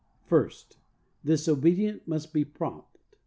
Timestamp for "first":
0.25-0.79